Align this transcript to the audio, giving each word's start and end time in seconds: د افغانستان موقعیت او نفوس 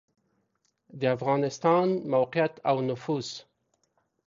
د 0.99 1.01
افغانستان 1.17 1.87
موقعیت 2.13 2.53
او 2.69 2.77
نفوس 2.89 3.29